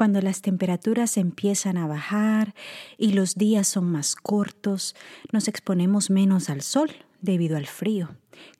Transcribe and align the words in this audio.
cuando 0.00 0.22
las 0.22 0.40
temperaturas 0.40 1.18
empiezan 1.18 1.76
a 1.76 1.86
bajar 1.86 2.54
y 2.96 3.12
los 3.12 3.34
días 3.34 3.68
son 3.68 3.84
más 3.84 4.16
cortos, 4.16 4.96
nos 5.30 5.46
exponemos 5.46 6.08
menos 6.08 6.48
al 6.48 6.62
sol 6.62 6.90
debido 7.20 7.58
al 7.58 7.66
frío, 7.66 8.08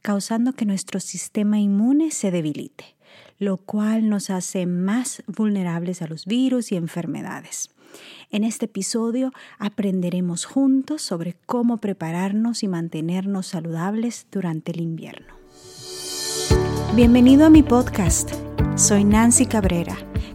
causando 0.03 0.53
que 0.53 0.67
nuestro 0.67 1.01
sistema 1.01 1.59
inmune 1.59 2.11
se 2.11 2.31
debilite, 2.31 2.95
lo 3.39 3.57
cual 3.57 4.11
nos 4.11 4.29
hace 4.29 4.67
más 4.67 5.23
vulnerables 5.27 6.03
a 6.03 6.09
los 6.09 6.27
virus 6.27 6.73
y 6.73 6.77
enfermedades. 6.77 7.71
En 8.31 8.45
este 8.45 8.67
episodio 8.67 9.33
aprenderemos 9.59 10.45
juntos 10.45 11.01
sobre 11.01 11.39
cómo 11.47 11.79
prepararnos 11.79 12.63
y 12.63 12.69
mantenernos 12.69 13.47
saludables 13.47 14.27
durante 14.31 14.73
el 14.73 14.83
invierno. 14.83 15.33
Bienvenido 16.95 17.47
a 17.47 17.49
mi 17.49 17.63
podcast. 17.63 18.31
Soy 18.77 19.05
Nancy 19.05 19.47
Cabrera, 19.47 19.97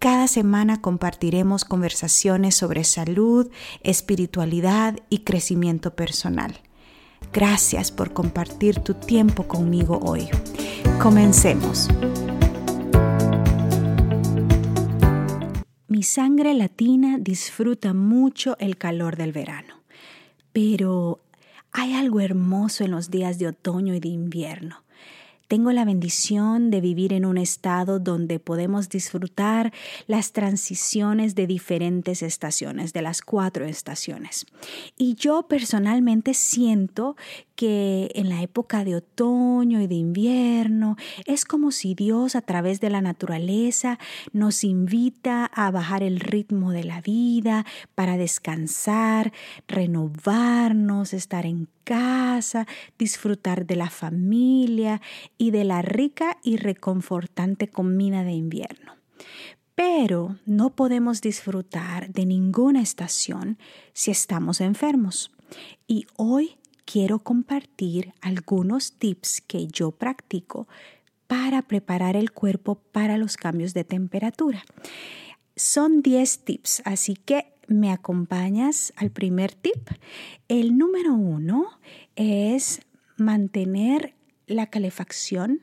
Cada 0.00 0.28
semana 0.28 0.80
compartiremos 0.80 1.66
conversaciones 1.66 2.54
sobre 2.54 2.84
salud, 2.84 3.50
espiritualidad 3.82 4.98
y 5.10 5.24
crecimiento 5.24 5.94
personal. 5.94 6.58
Gracias 7.34 7.92
por 7.92 8.14
compartir 8.14 8.80
tu 8.80 8.94
tiempo 8.94 9.46
conmigo 9.46 10.00
hoy. 10.02 10.26
Comencemos. 11.02 11.88
Mi 15.86 16.02
sangre 16.02 16.54
latina 16.54 17.18
disfruta 17.20 17.92
mucho 17.92 18.56
el 18.58 18.78
calor 18.78 19.18
del 19.18 19.32
verano, 19.32 19.82
pero 20.54 21.20
hay 21.72 21.92
algo 21.92 22.20
hermoso 22.20 22.84
en 22.84 22.92
los 22.92 23.10
días 23.10 23.38
de 23.38 23.48
otoño 23.48 23.94
y 23.94 24.00
de 24.00 24.08
invierno. 24.08 24.82
Tengo 25.50 25.72
la 25.72 25.84
bendición 25.84 26.70
de 26.70 26.80
vivir 26.80 27.12
en 27.12 27.24
un 27.24 27.36
estado 27.36 27.98
donde 27.98 28.38
podemos 28.38 28.88
disfrutar 28.88 29.72
las 30.06 30.30
transiciones 30.30 31.34
de 31.34 31.48
diferentes 31.48 32.22
estaciones, 32.22 32.92
de 32.92 33.02
las 33.02 33.20
cuatro 33.20 33.64
estaciones. 33.64 34.46
Y 34.96 35.16
yo 35.16 35.48
personalmente 35.48 36.34
siento 36.34 37.16
que 37.56 38.12
en 38.14 38.28
la 38.28 38.42
época 38.42 38.84
de 38.84 38.94
otoño 38.94 39.80
y 39.80 39.88
de 39.88 39.96
invierno 39.96 40.96
es 41.26 41.44
como 41.44 41.72
si 41.72 41.96
Dios 41.96 42.36
a 42.36 42.42
través 42.42 42.80
de 42.80 42.90
la 42.90 43.00
naturaleza 43.00 43.98
nos 44.32 44.62
invita 44.62 45.46
a 45.46 45.72
bajar 45.72 46.04
el 46.04 46.20
ritmo 46.20 46.70
de 46.70 46.84
la 46.84 47.00
vida 47.00 47.66
para 47.96 48.16
descansar, 48.16 49.32
renovarnos, 49.66 51.12
estar 51.12 51.44
en 51.44 51.66
casa, 51.90 52.68
disfrutar 52.96 53.66
de 53.66 53.74
la 53.74 53.90
familia 53.90 55.02
y 55.38 55.50
de 55.50 55.64
la 55.64 55.82
rica 55.82 56.38
y 56.44 56.56
reconfortante 56.56 57.66
comida 57.66 58.22
de 58.22 58.30
invierno. 58.30 58.94
Pero 59.74 60.38
no 60.46 60.76
podemos 60.76 61.20
disfrutar 61.20 62.12
de 62.12 62.26
ninguna 62.26 62.80
estación 62.80 63.58
si 63.92 64.12
estamos 64.12 64.60
enfermos. 64.60 65.32
Y 65.88 66.06
hoy 66.16 66.58
quiero 66.84 67.18
compartir 67.18 68.14
algunos 68.20 68.92
tips 68.92 69.40
que 69.40 69.66
yo 69.66 69.90
practico 69.90 70.68
para 71.26 71.62
preparar 71.62 72.14
el 72.14 72.30
cuerpo 72.30 72.76
para 72.92 73.18
los 73.18 73.36
cambios 73.36 73.74
de 73.74 73.82
temperatura. 73.82 74.62
Son 75.56 76.02
10 76.02 76.44
tips, 76.44 76.82
así 76.84 77.16
que 77.16 77.49
me 77.70 77.90
acompañas 77.92 78.92
al 78.96 79.10
primer 79.10 79.54
tip. 79.54 79.88
El 80.48 80.76
número 80.76 81.14
uno 81.14 81.78
es 82.16 82.82
mantener 83.16 84.14
la 84.46 84.66
calefacción 84.66 85.62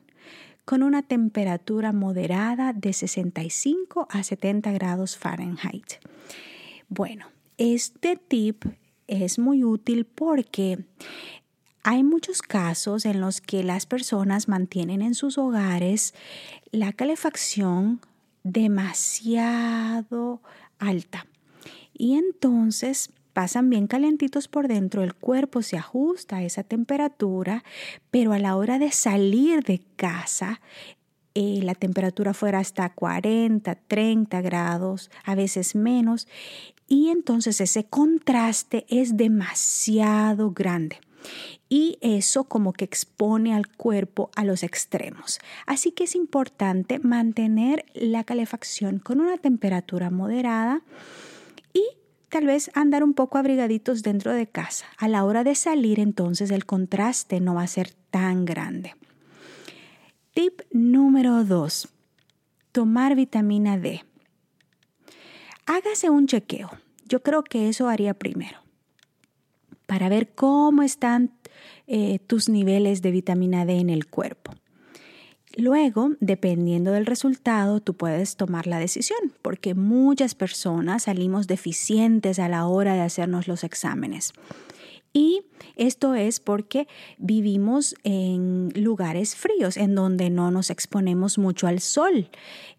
con 0.66 0.84
una 0.84 1.04
temperatura 1.04 1.92
moderada 1.92 2.74
de 2.74 2.94
65 2.94 4.08
a 4.10 4.24
70 4.24 4.72
grados 4.72 5.18
Fahrenheit. 5.18 5.94
Bueno, 6.90 7.28
este 7.58 8.16
tip 8.16 8.64
es 9.08 9.40
muy 9.40 9.64
útil 9.64 10.06
porque 10.06 10.86
hay 11.84 12.04
muchos 12.04 12.42
casos 12.42 13.06
en 13.06 13.22
los 13.22 13.42
que 13.42 13.64
las 13.64 13.86
personas 13.86 14.48
mantienen 14.48 15.02
en 15.02 15.14
sus 15.14 15.38
hogares 15.38 16.14
la 16.72 16.94
calefacción 16.94 18.02
demasiado 18.44 20.42
alta 20.80 21.28
y 21.98 22.16
entonces 22.16 23.10
pasan 23.34 23.70
bien 23.70 23.88
calentitos 23.88 24.48
por 24.48 24.68
dentro, 24.68 25.04
el 25.04 25.14
cuerpo 25.14 25.62
se 25.62 25.78
ajusta 25.78 26.38
a 26.38 26.44
esa 26.44 26.64
temperatura, 26.64 27.64
pero 28.10 28.34
a 28.34 28.40
la 28.40 28.56
hora 28.56 28.80
de 28.80 28.92
salir 28.92 29.64
de 29.64 29.82
casa, 29.96 30.60
eh, 31.36 31.60
la 31.62 31.76
temperatura 31.76 32.34
fuera 32.34 32.58
hasta 32.58 32.90
40, 32.90 33.76
30 33.76 34.42
grados, 34.42 35.12
a 35.24 35.36
veces 35.36 35.76
menos, 35.76 36.28
y 36.88 37.10
entonces 37.10 37.62
ese 37.62 37.84
contraste 37.84 38.88
es 38.90 39.18
demasiado 39.18 40.52
grande. 40.52 41.00
Y 41.70 42.00
eso 42.02 42.46
como 42.46 42.74
que 42.74 42.86
expone 42.86 43.54
al 43.54 43.68
cuerpo 43.68 44.32
a 44.36 44.46
los 44.46 44.64
extremos. 44.64 45.40
Así 45.66 45.92
que 45.92 46.06
es 46.06 46.16
importante 46.16 46.98
mantener 46.98 47.86
la 47.94 48.24
calefacción 48.24 49.00
con 49.00 49.20
una 49.20 49.38
temperatura 49.38 50.10
moderada 50.10 50.82
tal 52.30 52.46
vez 52.46 52.70
andar 52.74 53.04
un 53.04 53.14
poco 53.14 53.38
abrigaditos 53.38 54.04
dentro 54.04 54.34
de 54.34 54.48
casa. 54.48 54.86
A 54.98 55.08
la 55.08 55.24
hora 55.26 55.44
de 55.44 55.56
salir 55.56 56.00
entonces 56.00 56.52
el 56.52 56.66
contraste 56.66 57.40
no 57.40 57.56
va 57.56 57.64
a 57.64 57.68
ser 57.68 57.94
tan 58.12 58.46
grande. 58.46 58.96
Tip 60.34 60.62
número 60.72 61.44
2. 61.44 61.90
Tomar 62.72 63.16
vitamina 63.16 63.78
D 63.78 64.04
hágase 65.68 66.10
un 66.10 66.26
chequeo. 66.26 66.72
Yo 67.08 67.22
creo 67.22 67.44
que 67.44 67.70
eso 67.70 67.88
haría 67.88 68.14
primero, 68.16 68.58
para 69.86 70.10
ver 70.10 70.34
cómo 70.34 70.82
están 70.82 71.32
eh, 71.86 72.20
tus 72.20 72.50
niveles 72.50 73.02
de 73.02 73.12
vitamina 73.12 73.66
D 73.66 73.78
en 73.80 73.90
el 73.90 74.08
cuerpo. 74.08 74.54
Luego, 75.58 76.12
dependiendo 76.20 76.92
del 76.92 77.08
resultado, 77.08 77.80
tú 77.80 77.96
puedes 77.96 78.36
tomar 78.36 78.68
la 78.68 78.78
decisión, 78.78 79.18
porque 79.42 79.74
muchas 79.74 80.36
personas 80.36 81.04
salimos 81.04 81.48
deficientes 81.48 82.38
a 82.38 82.48
la 82.48 82.68
hora 82.68 82.94
de 82.94 83.02
hacernos 83.02 83.48
los 83.48 83.64
exámenes. 83.64 84.34
Y 85.14 85.42
esto 85.76 86.14
es 86.14 86.40
porque 86.40 86.88
vivimos 87.18 87.96
en 88.04 88.72
lugares 88.76 89.36
fríos, 89.36 89.78
en 89.78 89.96
donde 89.96 90.30
no 90.30 90.52
nos 90.52 90.70
exponemos 90.70 91.40
mucho 91.40 91.66
al 91.66 91.80
sol. 91.80 92.30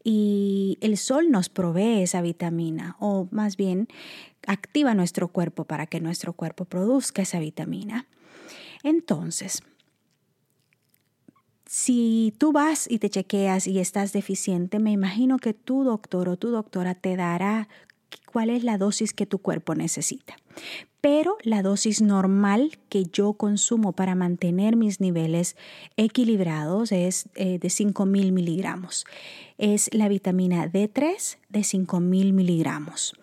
Y 0.05 0.79
el 0.81 0.99
sol 0.99 1.33
nos 1.33 1.49
provee 1.49 2.03
esa 2.03 2.23
vitamina, 2.23 2.97
o 3.01 3.27
más 3.33 3.57
bien 3.57 3.89
activa 4.47 4.95
nuestro 4.95 5.27
cuerpo 5.27 5.65
para 5.65 5.87
que 5.87 6.01
nuestro 6.01 6.33
cuerpo 6.33 6.65
produzca 6.65 7.23
esa 7.23 7.41
vitamina. 7.41 8.07
Entonces, 8.85 9.65
si 11.69 12.33
tú 12.39 12.53
vas 12.53 12.91
y 12.91 12.99
te 12.99 13.11
chequeas 13.11 13.67
y 13.67 13.79
estás 13.79 14.15
deficiente, 14.15 14.79
me 14.79 14.91
imagino 14.91 15.37
que 15.37 15.53
tu 15.53 15.85
doctor 15.85 16.31
o 16.31 16.39
tu 16.39 16.49
doctora 16.49 16.95
te 16.95 17.15
dará 17.15 17.69
cuál 18.33 18.49
es 18.49 18.65
la 18.65 18.79
dosis 18.79 19.13
que 19.13 19.27
tu 19.27 19.39
cuerpo 19.39 19.75
necesita 19.75 20.35
pero 21.01 21.37
la 21.43 21.63
dosis 21.63 22.03
normal 22.03 22.79
que 22.89 23.05
yo 23.05 23.35
consumo 23.35 23.93
para 23.93 24.15
mantener 24.15 24.77
mis 24.77 25.01
niveles 25.01 25.57
equilibrados 25.97 26.93
es 26.93 27.29
eh, 27.35 27.59
de 27.59 27.69
5.000 27.69 28.33
miligramos. 28.33 29.07
Es 29.59 29.93
la 29.93 30.09
vitamina 30.09 30.71
D3 30.71 31.39
de 31.49 31.61
5.000 31.61 32.33
miligramos. 32.33 33.15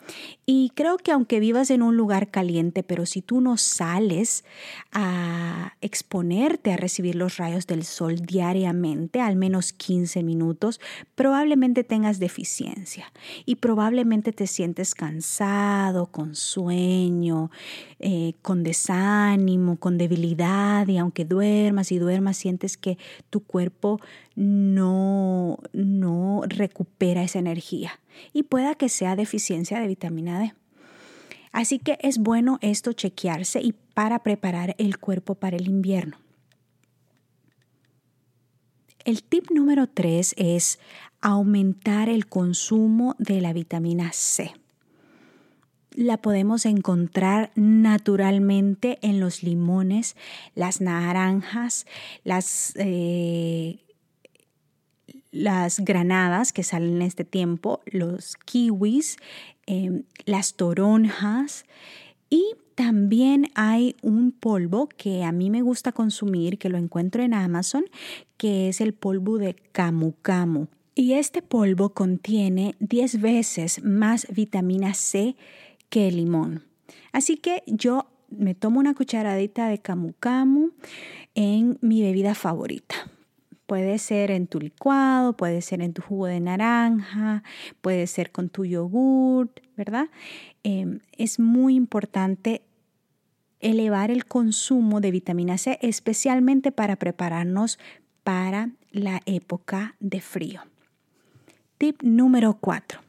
Y 0.48 0.72
creo 0.74 0.98
que 0.98 1.12
aunque 1.12 1.40
vivas 1.40 1.70
en 1.70 1.84
un 1.84 1.96
lugar 1.96 2.32
caliente, 2.32 2.82
pero 2.82 3.06
si 3.06 3.22
tú 3.22 3.40
no 3.40 3.58
sales 3.58 4.44
a 4.92 5.74
exponerte 5.82 6.72
a 6.72 6.78
recibir 6.78 7.16
los 7.16 7.38
rayos 7.38 7.68
del 7.68 7.84
sol 7.84 8.16
diariamente, 8.18 9.22
al 9.22 9.36
menos 9.36 9.74
15 9.74 10.24
minutos, 10.24 10.80
probablemente 11.14 11.84
tengas 11.84 12.20
deficiencia 12.20 13.12
y 13.46 13.56
probablemente 13.56 14.32
te 14.32 14.48
sientes 14.48 14.96
cansado, 14.96 16.08
con 16.08 16.36
sueño, 16.36 17.52
eh, 18.00 18.34
con 18.42 18.64
desánimo, 18.64 19.78
con 19.78 19.98
debilidad 19.98 20.88
y 20.88 20.98
aunque 20.98 21.26
duermas 21.26 21.92
y 21.92 22.00
duermas 22.00 22.38
sientes 22.38 22.78
que 22.78 22.98
tu 23.30 23.42
cuerpo 23.42 24.00
no, 24.36 25.60
no 25.74 26.42
recupera 26.48 27.24
esa 27.24 27.40
energía 27.40 28.00
y 28.34 28.44
pueda 28.44 28.76
que 28.76 28.90
sea 28.90 29.16
deficiencia 29.16 29.80
de 29.80 29.88
vitamina 29.88 30.40
D. 30.40 30.54
Así 31.52 31.80
que 31.80 31.98
es 32.02 32.18
bueno 32.18 32.58
esto 32.62 32.92
chequearse 32.92 33.62
y 33.62 33.74
para 33.94 34.20
preparar 34.20 34.76
el 34.78 34.98
cuerpo 34.98 35.36
para 35.36 35.56
el 35.56 35.68
invierno. 35.68 36.18
El 39.06 39.24
tip 39.24 39.52
número 39.52 39.88
tres 39.88 40.34
es 40.36 40.80
aumentar 41.22 42.10
el 42.10 42.28
consumo 42.28 43.16
de 43.20 43.40
la 43.40 43.54
vitamina 43.54 44.12
C. 44.12 44.52
La 45.92 46.18
podemos 46.18 46.66
encontrar 46.66 47.52
naturalmente 47.56 49.00
en 49.02 49.22
los 49.22 49.44
limones, 49.44 50.18
las 50.56 50.82
naranjas, 50.82 51.86
las, 52.26 52.74
eh, 52.76 53.85
las 55.36 55.82
granadas 55.82 56.54
que 56.54 56.64
salen 56.64 56.96
en 56.96 57.02
este 57.02 57.26
tiempo, 57.26 57.82
los 57.86 58.38
kiwis, 58.46 59.18
em, 59.68 60.04
las 60.26 60.54
toronjas 60.56 61.66
y 62.30 62.56
también 62.76 63.48
hay 63.54 63.96
un 64.02 64.32
polvo 64.32 64.88
que 64.88 65.24
a 65.24 65.32
mí 65.32 65.50
me 65.50 65.62
gusta 65.62 65.92
consumir, 65.92 66.58
que 66.58 66.70
lo 66.70 66.78
encuentro 66.78 67.22
en 67.22 67.34
Amazon, 67.34 67.86
que 68.38 68.70
es 68.70 68.82
el 68.82 68.94
polvo 68.94 69.38
de 69.38 69.56
camu 69.72 70.14
camu. 70.22 70.68
Y 70.94 71.14
este 71.14 71.42
polvo 71.42 71.90
contiene 71.90 72.76
10 72.80 73.20
veces 73.22 73.84
más 73.84 74.28
vitamina 74.30 74.94
C 74.94 75.36
que 75.90 76.08
el 76.08 76.18
limón. 76.18 76.64
Así 77.12 77.38
que 77.38 77.64
yo 77.68 78.08
me 78.30 78.56
tomo 78.56 78.80
una 78.80 78.94
cucharadita 78.94 79.68
de 79.68 79.80
camu 79.80 80.14
camu 80.20 80.72
en 81.34 81.78
mi 81.82 82.02
bebida 82.02 82.36
favorita. 82.36 82.96
Puede 83.66 83.98
ser 83.98 84.30
en 84.30 84.48
tu 84.48 84.60
licuado, 84.60 85.36
puede 85.36 85.62
ser 85.62 85.82
en 85.82 85.94
tu 85.94 86.02
jugo 86.02 86.28
de 86.28 86.40
naranja, 86.40 87.44
puede 87.82 88.06
ser 88.06 88.32
con 88.32 88.50
tu 88.50 88.64
yogurt, 88.66 89.60
¿verdad? 89.76 90.10
Em, 90.64 91.00
es 91.14 91.40
muy 91.40 91.76
importante 91.76 92.62
elevar 93.60 94.12
el 94.12 94.26
consumo 94.26 95.02
de 95.02 95.12
vitamina 95.12 95.58
C, 95.58 95.80
especialmente 95.82 96.72
para 96.72 96.98
prepararnos 96.98 97.80
para 98.24 98.70
la 98.92 99.22
época 99.26 99.96
de 100.00 100.22
frío. 100.22 100.62
Tip 101.78 102.02
número 102.04 102.58
4. 102.60 103.02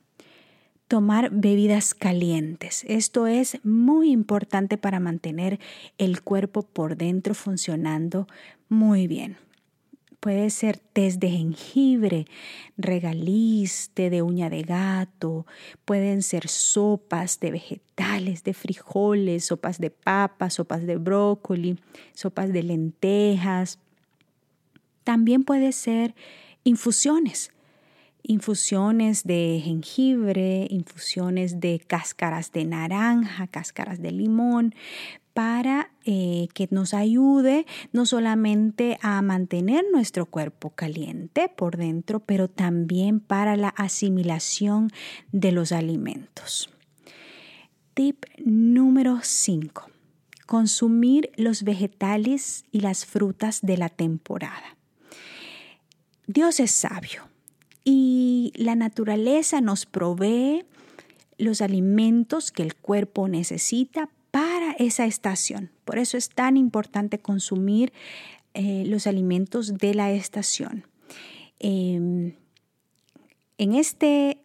Tomar 0.89 1.31
bebidas 1.31 1.95
calientes. 1.95 2.85
Esto 2.89 3.27
es 3.27 3.59
muy 3.65 4.11
importante 4.11 4.79
para 4.79 5.01
mantener 5.01 5.59
el 5.99 6.23
cuerpo 6.23 6.63
por 6.63 6.97
dentro 6.97 7.35
funcionando 7.35 8.27
muy 8.69 9.07
bien. 9.07 9.37
Puede 10.27 10.51
ser 10.51 10.79
test 10.79 11.21
de 11.21 11.31
jengibre, 11.31 12.27
regaliz, 12.77 13.93
té 13.95 14.11
de 14.11 14.23
uña 14.23 14.51
de 14.51 14.63
gato, 14.63 15.47
pueden 15.85 16.21
ser 16.21 16.49
sopas 16.49 17.39
de 17.39 17.53
vegetales, 17.53 18.43
de 18.43 18.53
frijoles, 18.53 19.45
sopas 19.45 19.79
de 19.79 19.91
papas, 19.91 20.55
sopas 20.55 20.85
de 20.85 20.97
brócoli, 20.97 21.79
sopas 22.13 22.53
de 22.53 22.65
lentejas. 22.65 23.79
También 25.05 25.45
puede 25.45 25.71
ser 25.71 26.17
infusiones, 26.65 27.53
infusiones 28.25 29.23
de 29.23 29.61
jengibre, 29.63 30.67
infusiones 30.71 31.61
de 31.61 31.79
cáscaras 31.79 32.51
de 32.51 32.65
naranja, 32.65 33.47
cáscaras 33.47 34.03
de 34.03 34.11
limón, 34.11 34.75
para 35.37 35.91
eh, 36.07 36.49
que 36.55 36.67
nos 36.71 36.95
ayude 36.95 37.67
no 37.93 38.07
solamente 38.07 38.97
a 39.03 39.21
mantener 39.21 39.85
nuestro 39.93 40.25
cuerpo 40.25 40.71
caliente 40.71 41.51
por 41.55 41.77
dentro, 41.77 42.21
pero 42.21 42.49
también 42.49 43.21
para 43.21 43.55
la 43.55 43.69
asimilación 43.69 44.91
de 45.33 45.53
los 45.53 45.73
alimentos. 45.73 46.71
Tip 47.93 48.25
número 48.47 49.19
5. 49.23 49.91
Consumir 50.47 51.31
los 51.37 51.65
vegetales 51.65 52.65
y 52.73 52.81
las 52.81 53.05
frutas 53.05 53.61
de 53.61 53.77
la 53.77 53.91
temporada. 53.91 54.79
Dios 56.27 56.61
es 56.61 56.71
sabio 56.71 57.29
y 57.85 58.55
la 58.57 58.75
naturaleza 58.75 59.61
nos 59.61 59.85
provee 59.85 60.65
los 61.37 61.61
alimentos 61.61 62.53
que 62.53 62.63
el 62.63 62.75
cuerpo 62.75 63.29
necesita 63.29 64.09
esa 64.73 65.07
estación. 65.07 65.71
Por 65.85 65.99
eso 65.99 66.17
es 66.17 66.29
tan 66.29 66.57
importante 66.57 67.19
consumir 67.19 67.93
eh, 68.55 68.85
los 68.87 69.07
alimentos 69.07 69.75
de 69.75 69.95
la 69.95 70.13
estación. 70.13 70.87
Em, 71.59 72.35
en 73.59 73.75
este 73.75 74.39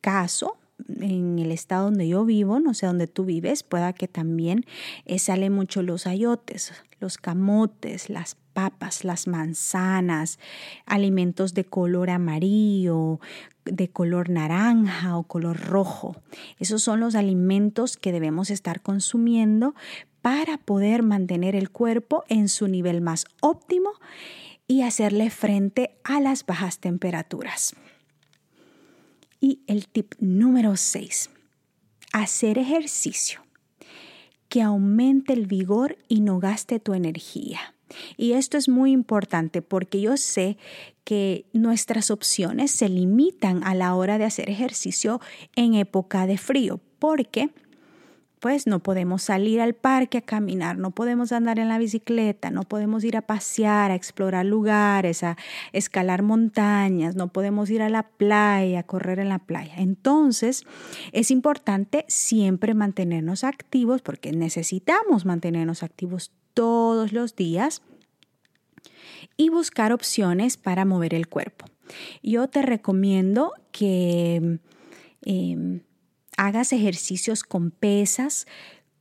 caso, 0.00 0.56
en 1.00 1.38
el 1.38 1.52
estado 1.52 1.84
donde 1.84 2.08
yo 2.08 2.24
vivo, 2.24 2.60
no 2.60 2.74
sé 2.74 2.86
dónde 2.86 3.06
tú 3.06 3.24
vives, 3.24 3.62
pueda 3.62 3.92
que 3.92 4.08
también 4.08 4.64
eh, 5.04 5.18
salen 5.18 5.52
mucho 5.52 5.82
los 5.82 6.06
ayotes, 6.06 6.72
los 7.00 7.18
camotes, 7.18 8.10
las 8.10 8.36
papas, 8.52 9.04
las 9.04 9.26
manzanas, 9.26 10.38
alimentos 10.86 11.54
de 11.54 11.64
color 11.64 12.10
amarillo, 12.10 13.20
de 13.72 13.88
color 13.88 14.30
naranja 14.30 15.16
o 15.16 15.24
color 15.24 15.58
rojo. 15.60 16.16
Esos 16.58 16.82
son 16.82 17.00
los 17.00 17.14
alimentos 17.14 17.96
que 17.96 18.12
debemos 18.12 18.50
estar 18.50 18.80
consumiendo 18.80 19.74
para 20.22 20.58
poder 20.58 21.02
mantener 21.02 21.56
el 21.56 21.70
cuerpo 21.70 22.24
en 22.28 22.48
su 22.48 22.68
nivel 22.68 23.00
más 23.00 23.24
óptimo 23.40 23.90
y 24.66 24.82
hacerle 24.82 25.30
frente 25.30 25.98
a 26.04 26.20
las 26.20 26.44
bajas 26.44 26.78
temperaturas. 26.78 27.74
Y 29.40 29.62
el 29.66 29.88
tip 29.88 30.14
número 30.18 30.76
6, 30.76 31.30
hacer 32.12 32.58
ejercicio 32.58 33.42
que 34.48 34.62
aumente 34.62 35.32
el 35.32 35.46
vigor 35.46 35.98
y 36.08 36.20
no 36.20 36.38
gaste 36.38 36.80
tu 36.80 36.94
energía. 36.94 37.74
Y 38.16 38.32
esto 38.32 38.56
es 38.56 38.68
muy 38.68 38.92
importante 38.92 39.62
porque 39.62 40.00
yo 40.00 40.16
sé 40.16 40.56
que 41.04 41.46
nuestras 41.52 42.10
opciones 42.10 42.70
se 42.70 42.88
limitan 42.88 43.64
a 43.64 43.74
la 43.74 43.94
hora 43.94 44.18
de 44.18 44.24
hacer 44.24 44.50
ejercicio 44.50 45.20
en 45.56 45.74
época 45.74 46.26
de 46.26 46.36
frío, 46.36 46.80
porque 46.98 47.50
pues 48.40 48.66
no 48.66 48.80
podemos 48.80 49.22
salir 49.22 49.60
al 49.60 49.74
parque 49.74 50.18
a 50.18 50.22
caminar, 50.22 50.78
no 50.78 50.90
podemos 50.90 51.32
andar 51.32 51.58
en 51.58 51.68
la 51.68 51.78
bicicleta, 51.78 52.50
no 52.50 52.62
podemos 52.62 53.04
ir 53.04 53.16
a 53.16 53.22
pasear, 53.22 53.90
a 53.90 53.94
explorar 53.94 54.46
lugares, 54.46 55.22
a 55.24 55.36
escalar 55.72 56.22
montañas, 56.22 57.16
no 57.16 57.28
podemos 57.28 57.70
ir 57.70 57.82
a 57.82 57.88
la 57.88 58.04
playa, 58.04 58.80
a 58.80 58.82
correr 58.84 59.18
en 59.18 59.28
la 59.28 59.38
playa. 59.38 59.74
Entonces, 59.78 60.64
es 61.12 61.30
importante 61.30 62.04
siempre 62.08 62.74
mantenernos 62.74 63.44
activos 63.44 64.02
porque 64.02 64.32
necesitamos 64.32 65.24
mantenernos 65.24 65.82
activos 65.82 66.32
todos 66.58 67.12
los 67.12 67.36
días 67.36 67.82
y 69.36 69.48
buscar 69.48 69.92
opciones 69.92 70.56
para 70.56 70.84
mover 70.84 71.14
el 71.14 71.28
cuerpo. 71.28 71.66
Yo 72.20 72.48
te 72.48 72.62
recomiendo 72.62 73.52
que 73.70 74.58
em, 75.22 75.80
hagas 76.36 76.72
ejercicios 76.72 77.44
con 77.44 77.70
pesas, 77.70 78.48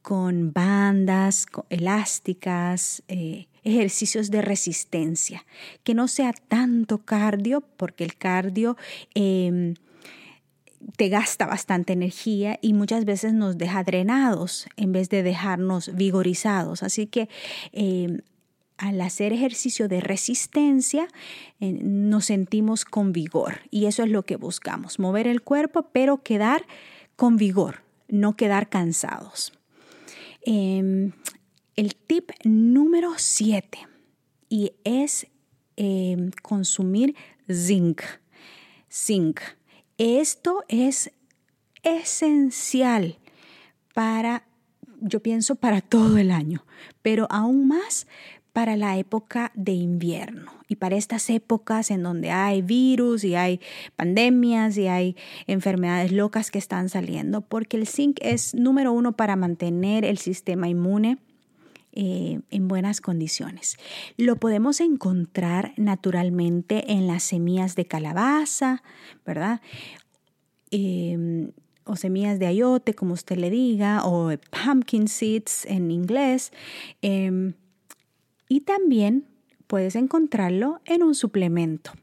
con 0.03 0.53
bandas 0.53 1.48
elásticas, 1.72 3.01
eh, 3.08 3.48
ejercicios 3.63 4.29
de 4.29 4.43
resistencia, 4.43 5.43
que 5.84 5.96
no 5.96 6.08
sea 6.08 6.34
tanto 6.34 7.00
cardio, 7.00 7.62
porque 7.62 8.03
el 8.03 8.17
cardio 8.17 8.77
em, 9.15 9.74
te 10.96 11.10
gasta 11.10 11.46
bastante 11.46 11.93
energía 11.93 12.57
y 12.62 12.74
muchas 12.74 13.05
veces 13.05 13.34
nos 13.34 13.57
deja 13.57 13.84
drenados 13.84 14.67
en 14.75 14.91
vez 14.91 15.10
de 15.10 15.24
dejarnos 15.24 15.96
vigorizados. 15.96 16.84
Así 16.84 17.07
que 17.07 17.29
em, 17.72 18.19
al 18.77 19.01
hacer 19.01 19.34
ejercicio 19.34 19.88
de 19.88 20.01
resistencia 20.01 21.07
eh, 21.60 21.74
nos 21.81 22.25
sentimos 22.25 22.86
con 22.86 23.12
vigor 23.12 23.62
y 23.72 23.86
eso 23.86 24.03
es 24.03 24.10
lo 24.10 24.24
que 24.24 24.36
buscamos, 24.36 25.00
mover 25.00 25.27
el 25.27 25.41
cuerpo 25.41 25.89
pero 25.91 26.22
quedar 26.22 26.65
con 27.15 27.38
vigor, 27.38 27.81
no 28.07 28.36
quedar 28.36 28.69
cansados. 28.69 29.53
Em, 30.41 31.12
el 31.75 31.96
tip 31.96 32.31
número 32.43 33.13
7 33.17 33.79
y 34.50 34.74
es 34.84 35.27
em, 35.75 36.31
consumir 36.41 37.15
zinc. 37.51 38.01
Zinc. 38.89 39.41
Esto 39.98 40.63
es 40.68 41.12
esencial 41.82 43.18
para, 43.96 44.44
yo 45.01 45.22
pienso, 45.22 45.56
para 45.56 45.82
todo 45.82 46.20
el 46.20 46.30
año, 46.30 46.66
pero 47.01 47.25
aún 47.32 47.68
más 47.68 48.06
para 48.54 48.75
la 48.75 48.98
época 48.98 49.51
de 49.56 49.72
invierno 49.72 50.51
y 50.68 50.75
para 50.75 50.98
estas 50.98 51.30
épocas 51.30 51.89
en 51.92 52.04
donde 52.04 52.32
hay 52.32 52.62
virus 52.62 53.24
y 53.24 53.36
hay 53.36 53.60
pandemias 53.96 54.77
y 54.77 54.88
hay 54.88 55.16
enfermedades 55.48 56.12
locas 56.12 56.51
que 56.51 56.60
están 56.60 56.89
saliendo, 56.89 57.42
porque 57.42 57.77
el 57.77 57.88
zinc 57.88 58.18
es 58.22 58.54
número 58.54 58.94
uno 58.94 59.13
para 59.13 59.36
mantener 59.36 60.06
el 60.06 60.18
sistema 60.18 60.68
inmune 60.68 61.18
eh, 62.00 62.42
en 62.51 62.68
buenas 62.68 63.01
condiciones. 63.01 63.75
Lo 64.18 64.36
podemos 64.36 64.82
encontrar 64.82 65.74
naturalmente 65.77 66.92
en 66.92 67.08
las 67.08 67.24
semillas 67.24 67.75
de 67.75 67.86
calabaza, 67.86 68.84
¿verdad? 69.25 69.62
Em, 70.70 71.54
o 71.86 71.96
semillas 71.96 72.38
de 72.38 72.46
ayote, 72.46 72.94
como 72.94 73.16
usted 73.16 73.38
le 73.38 73.50
diga, 73.50 74.06
o 74.06 74.30
pumpkin 74.51 75.08
seeds 75.08 75.66
en 75.66 75.89
inglés. 75.89 76.51
Em, 77.01 77.54
y 78.48 78.60
también 78.60 79.25
puedes 79.66 79.96
encontrarlo 79.96 80.82
en 80.86 81.01
un 81.01 81.16
suplemento. 81.16 81.94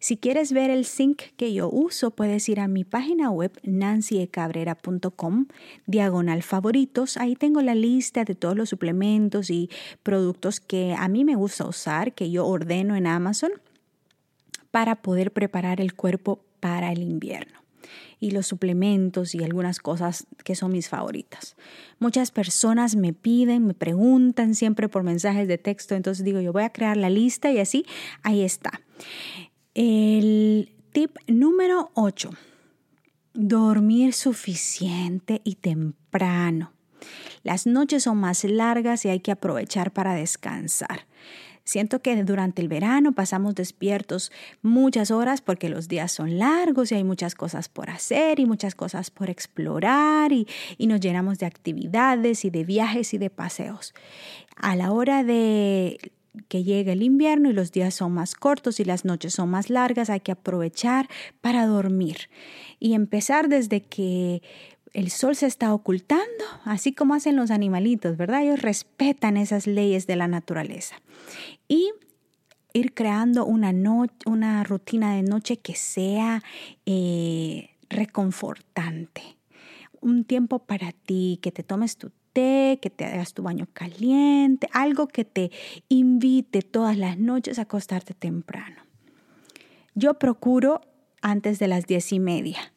Si 0.00 0.16
quieres 0.16 0.52
ver 0.52 0.70
el 0.70 0.86
zinc 0.86 1.22
que 1.36 1.52
yo 1.52 1.68
uso, 1.68 2.12
puedes 2.12 2.48
ir 2.48 2.60
a 2.60 2.68
mi 2.68 2.84
página 2.84 3.30
web 3.30 3.58
nancyecabrera.com, 3.64 5.46
diagonal 5.86 6.42
favoritos. 6.44 7.16
Ahí 7.16 7.34
tengo 7.34 7.62
la 7.62 7.74
lista 7.74 8.24
de 8.24 8.36
todos 8.36 8.56
los 8.56 8.68
suplementos 8.68 9.50
y 9.50 9.70
productos 10.04 10.60
que 10.60 10.94
a 10.96 11.08
mí 11.08 11.24
me 11.24 11.34
gusta 11.34 11.66
usar, 11.66 12.14
que 12.14 12.30
yo 12.30 12.46
ordeno 12.46 12.94
en 12.94 13.08
Amazon 13.08 13.50
para 14.70 15.02
poder 15.02 15.32
preparar 15.32 15.80
el 15.80 15.94
cuerpo 15.94 16.44
para 16.60 16.92
el 16.92 17.02
invierno 17.02 17.58
y 18.20 18.32
los 18.32 18.46
suplementos 18.46 19.34
y 19.34 19.42
algunas 19.42 19.78
cosas 19.78 20.26
que 20.44 20.54
son 20.54 20.72
mis 20.72 20.88
favoritas. 20.88 21.56
Muchas 21.98 22.30
personas 22.30 22.96
me 22.96 23.12
piden, 23.12 23.66
me 23.66 23.74
preguntan 23.74 24.54
siempre 24.54 24.88
por 24.88 25.02
mensajes 25.02 25.46
de 25.48 25.58
texto, 25.58 25.94
entonces 25.94 26.24
digo, 26.24 26.40
yo 26.40 26.52
voy 26.52 26.64
a 26.64 26.70
crear 26.70 26.96
la 26.96 27.10
lista 27.10 27.50
y 27.50 27.58
así, 27.58 27.84
ahí 28.22 28.42
está. 28.42 28.80
El 29.80 30.74
tip 30.90 31.18
número 31.28 31.92
8, 31.94 32.30
dormir 33.32 34.12
suficiente 34.12 35.40
y 35.44 35.54
temprano. 35.54 36.72
Las 37.44 37.64
noches 37.64 38.02
son 38.02 38.18
más 38.18 38.42
largas 38.42 39.04
y 39.04 39.10
hay 39.10 39.20
que 39.20 39.30
aprovechar 39.30 39.92
para 39.92 40.14
descansar. 40.14 41.06
Siento 41.62 42.02
que 42.02 42.24
durante 42.24 42.60
el 42.60 42.66
verano 42.66 43.12
pasamos 43.12 43.54
despiertos 43.54 44.32
muchas 44.62 45.12
horas 45.12 45.42
porque 45.42 45.68
los 45.68 45.86
días 45.86 46.10
son 46.10 46.38
largos 46.38 46.90
y 46.90 46.96
hay 46.96 47.04
muchas 47.04 47.36
cosas 47.36 47.68
por 47.68 47.88
hacer 47.88 48.40
y 48.40 48.46
muchas 48.46 48.74
cosas 48.74 49.12
por 49.12 49.30
explorar 49.30 50.32
y, 50.32 50.48
nos 50.80 50.98
llenamos 50.98 51.38
de 51.38 51.46
actividades 51.46 52.44
y 52.44 52.50
de 52.50 52.64
viajes 52.64 53.14
y 53.14 53.18
de 53.18 53.30
paseos. 53.30 53.94
A 54.56 54.74
la 54.74 54.90
hora 54.90 55.22
de 55.22 56.10
que 56.48 56.64
llegue 56.64 56.92
el 56.92 57.02
invierno 57.02 57.50
y 57.50 57.52
los 57.52 57.72
días 57.72 57.94
son 57.94 58.12
más 58.12 58.34
cortos 58.34 58.80
y 58.80 58.84
las 58.84 59.04
noches 59.04 59.34
son 59.34 59.50
más 59.50 59.70
largas, 59.70 60.10
hay 60.10 60.20
que 60.20 60.32
aprovechar 60.32 61.08
para 61.40 61.66
dormir 61.66 62.30
y 62.78 62.94
empezar 62.94 63.48
desde 63.48 63.82
que 63.82 64.42
el 64.94 65.10
sol 65.10 65.36
se 65.36 65.46
está 65.46 65.72
ocultando, 65.74 66.44
así 66.64 66.92
como 66.92 67.14
hacen 67.14 67.36
los 67.36 67.50
animalitos, 67.50 68.16
¿verdad? 68.16 68.42
Ellos 68.42 68.62
respetan 68.62 69.36
esas 69.36 69.66
leyes 69.66 70.06
de 70.06 70.16
la 70.16 70.28
naturaleza. 70.28 70.96
Y 71.68 71.92
ir 72.72 72.94
creando 72.94 73.44
una, 73.44 73.72
una 74.26 74.64
rutina 74.64 75.14
de 75.14 75.22
noche 75.22 75.58
que 75.58 75.74
sea 75.74 76.42
eh, 76.86 77.70
reconfortante. 77.88 79.22
Un 80.00 80.24
tiempo 80.24 80.60
para 80.60 80.92
ti, 80.92 81.38
que 81.42 81.50
te 81.50 81.62
tomes 81.62 81.96
tu 81.96 82.10
que 82.80 82.90
te 82.90 83.04
hagas 83.04 83.34
tu 83.34 83.42
baño 83.42 83.66
caliente, 83.72 84.68
algo 84.72 85.08
que 85.08 85.24
te 85.24 85.50
invite 85.88 86.62
todas 86.62 86.96
las 86.96 87.18
noches 87.18 87.58
a 87.58 87.62
acostarte 87.62 88.14
temprano. 88.14 88.82
Yo 89.94 90.14
procuro 90.14 90.80
antes 91.22 91.58
de 91.58 91.68
las 91.68 91.86
diez 91.86 92.12
y 92.12 92.20
media 92.20 92.72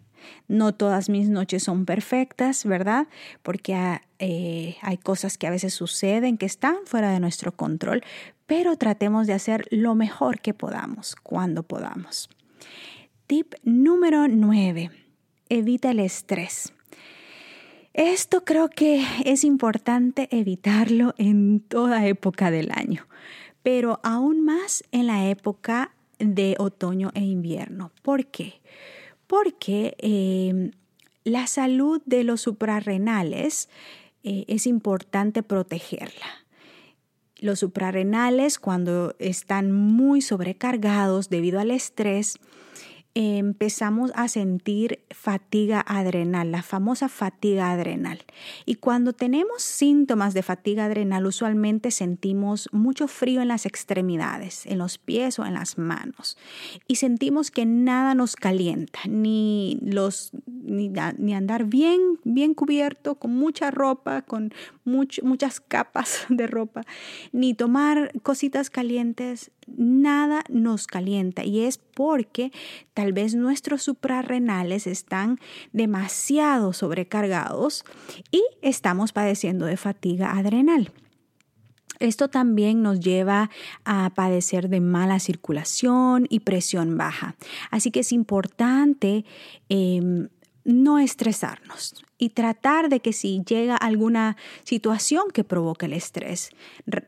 no 0.47 0.73
todas 0.73 1.09
mis 1.09 1.29
noches 1.29 1.63
son 1.63 1.85
perfectas, 1.85 2.65
¿verdad? 2.65 3.07
Porque 3.43 3.73
ah, 3.73 4.01
eh, 4.19 4.77
hay 4.81 4.97
cosas 4.97 5.37
que 5.37 5.47
a 5.47 5.51
veces 5.51 5.73
suceden 5.73 6.37
que 6.37 6.45
están 6.45 6.77
fuera 6.85 7.11
de 7.11 7.19
nuestro 7.19 7.51
control, 7.51 8.03
pero 8.45 8.75
tratemos 8.77 9.27
de 9.27 9.33
hacer 9.33 9.67
lo 9.71 9.95
mejor 9.95 10.41
que 10.41 10.53
podamos 10.53 11.15
cuando 11.15 11.63
podamos. 11.63 12.29
Tip 13.27 13.53
número 13.63 14.27
9. 14.27 14.91
Evita 15.49 15.91
el 15.91 15.99
estrés. 15.99 16.73
Esto 17.93 18.45
creo 18.45 18.69
que 18.69 19.05
es 19.25 19.43
importante 19.43 20.27
evitarlo 20.31 21.13
en 21.17 21.59
toda 21.59 22.07
época 22.07 22.51
del 22.51 22.71
año, 22.71 23.07
pero 23.63 23.99
aún 24.03 24.43
más 24.45 24.83
en 24.91 25.07
la 25.07 25.29
época 25.29 25.93
de 26.19 26.55
otoño 26.59 27.11
e 27.13 27.21
invierno. 27.21 27.91
¿Por 28.01 28.27
qué? 28.27 28.61
porque 29.31 29.95
em, 29.99 30.71
la 31.23 31.47
salud 31.47 32.01
de 32.05 32.25
los 32.25 32.41
suprarrenales 32.41 33.69
eh, 34.25 34.43
es 34.49 34.67
importante 34.67 35.41
protegerla. 35.41 36.45
Los 37.37 37.59
suprarrenales, 37.59 38.59
cuando 38.59 39.15
están 39.19 39.71
muy 39.71 40.19
sobrecargados 40.19 41.29
debido 41.29 41.61
al 41.61 41.71
estrés, 41.71 42.39
empezamos 43.13 44.11
a 44.15 44.27
sentir 44.27 44.99
fatiga 45.09 45.83
adrenal, 45.85 46.51
la 46.51 46.63
famosa 46.63 47.09
fatiga 47.09 47.71
adrenal. 47.71 48.23
Y 48.65 48.75
cuando 48.75 49.13
tenemos 49.13 49.61
síntomas 49.61 50.33
de 50.33 50.43
fatiga 50.43 50.85
adrenal, 50.85 51.25
usualmente 51.25 51.91
sentimos 51.91 52.69
mucho 52.71 53.07
frío 53.07 53.41
en 53.41 53.49
las 53.49 53.65
extremidades, 53.65 54.65
en 54.65 54.77
los 54.77 54.97
pies 54.97 55.39
o 55.39 55.45
en 55.45 55.55
las 55.55 55.77
manos. 55.77 56.37
Y 56.87 56.95
sentimos 56.95 57.51
que 57.51 57.65
nada 57.65 58.15
nos 58.15 58.35
calienta, 58.35 58.99
ni, 59.07 59.77
los, 59.81 60.31
ni, 60.45 61.33
andar 61.33 61.65
bien, 61.65 62.19
bien 62.23 62.53
cubierto, 62.53 63.15
con 63.15 63.35
mucha 63.35 63.71
ropa, 63.71 64.21
con 64.21 64.53
muchas 64.85 65.59
capas 65.59 66.25
de 66.29 66.47
ropa, 66.47 66.83
ni 67.33 67.53
tomar 67.53 68.13
cositas 68.21 68.69
calientes, 68.69 69.51
nada 69.67 70.43
nos 70.49 70.87
calienta. 70.87 71.43
Y 71.43 71.61
es 71.61 71.77
porque 71.77 72.51
tal 73.01 73.13
vez 73.13 73.33
nuestros 73.33 73.81
suprarrenales 73.81 74.85
están 74.85 75.39
demasiado 75.73 76.71
sobrecargados 76.71 77.83
y 78.29 78.43
estamos 78.61 79.11
padeciendo 79.11 79.65
de 79.65 79.75
fatiga 79.75 80.37
adrenal. 80.37 80.91
Esto 81.97 82.27
también 82.27 82.83
nos 82.83 82.99
lleva 82.99 83.49
a 83.85 84.11
padecer 84.13 84.69
de 84.69 84.81
mala 84.81 85.17
circulación 85.17 86.27
y 86.29 86.41
presión 86.41 86.95
baja. 86.95 87.35
Así 87.71 87.89
que 87.89 88.01
es 88.01 88.11
importante 88.11 89.25
em, 89.67 90.29
no 90.63 90.99
estresarnos 90.99 92.03
y 92.17 92.29
tratar 92.29 92.89
de 92.89 92.99
que 92.99 93.13
si 93.13 93.41
llega 93.43 93.75
alguna 93.75 94.37
situación 94.63 95.23
que 95.33 95.43
provoque 95.43 95.87
el 95.87 95.93
estrés, 95.93 96.51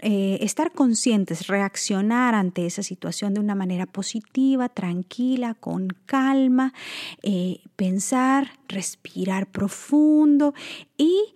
eh, 0.02 0.40
estar 0.42 0.72
conscientes, 0.72 1.48
reaccionar 1.48 2.34
ante 2.34 2.66
esa 2.66 2.82
situación 2.82 3.36
de 3.36 3.40
una 3.40 3.54
manera 3.54 3.86
positiva, 3.86 4.70
tranquila, 4.70 5.54
con 5.54 5.90
calma, 6.06 6.74
eh, 7.22 7.60
pensar, 7.76 8.60
respirar 8.68 9.48
profundo 9.48 10.56
y 10.98 11.36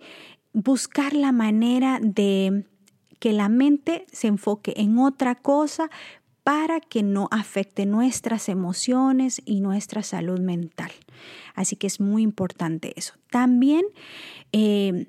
buscar 0.52 1.12
la 1.12 1.30
manera 1.30 2.00
de 2.02 2.64
que 3.20 3.32
la 3.32 3.48
mente 3.48 4.06
se 4.12 4.28
enfoque 4.28 4.74
en 4.76 4.98
otra 4.98 5.34
cosa 5.34 5.90
para 6.48 6.80
que 6.80 7.02
no 7.02 7.28
afecte 7.30 7.84
nuestras 7.84 8.48
emociones 8.48 9.42
y 9.44 9.60
nuestra 9.60 10.02
salud 10.02 10.40
mental. 10.40 10.90
Así 11.54 11.76
que 11.76 11.86
es 11.86 12.00
muy 12.00 12.22
importante 12.22 12.94
eso. 12.96 13.12
También 13.30 13.84
eh, 14.52 15.08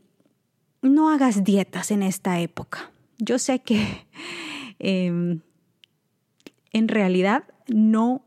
no 0.81 1.09
hagas 1.09 1.45
dietas 1.45 1.91
en 1.91 2.03
esta 2.03 2.41
época. 2.41 2.91
Yo 3.19 3.39
sé 3.39 3.59
que 3.59 4.05
em, 4.79 5.39
en 6.73 6.87
realidad 6.89 7.45
no, 7.69 8.25